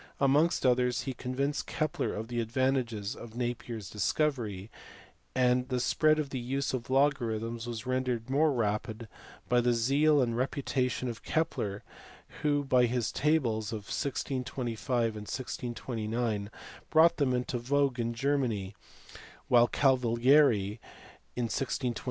Amongst 0.19 0.65
others 0.65 1.01
he 1.01 1.13
convinced 1.13 1.67
Kepler 1.67 2.15
of 2.15 2.27
the 2.27 2.39
advantages 2.41 3.15
of 3.15 3.35
Napier 3.35 3.77
s 3.77 3.87
discovery, 3.87 4.71
and 5.35 5.69
the 5.69 5.79
spread 5.79 6.17
of 6.17 6.31
the 6.31 6.39
use 6.39 6.73
of 6.73 6.89
logarithms 6.89 7.67
was 7.67 7.85
rendered 7.85 8.27
more 8.27 8.51
rapid 8.51 9.07
by 9.47 9.61
the 9.61 9.73
zeal 9.75 10.19
and 10.19 10.35
reputation 10.35 11.07
of 11.07 11.21
Kepler 11.21 11.83
who 12.41 12.63
by 12.63 12.87
his 12.87 13.11
tables 13.11 13.71
of 13.71 13.85
1625 13.93 14.89
and 15.09 15.15
1629 15.29 16.49
brought 16.89 17.17
them 17.17 17.31
into 17.35 17.59
vogue 17.59 17.99
in 17.99 18.15
Germany, 18.15 18.73
while 19.49 19.67
Cavalieri 19.67 20.79
in 21.35 21.43
1624 21.43 21.43
and 21.43 21.43
Edmund 21.43 21.51
* 21.51 21.57
See 21.59 21.89
pp. 21.89 21.99